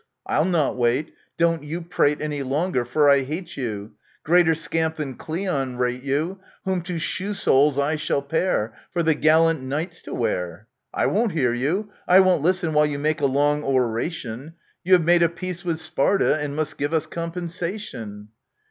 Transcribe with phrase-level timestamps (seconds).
[0.25, 3.91] I'll not wait: don't you prate Any longer; for I hate you!
[4.23, 9.13] Greater scamp than Cleon rate you,— Whom to shoe soles I shall pare, For the
[9.13, 10.65] gallant Knights to wear!
[10.81, 11.91] * I won't hear you!
[12.07, 15.79] I won't listen while you make a long oration; You have made a peace with
[15.79, 18.29] Sparta, and must give us compen sation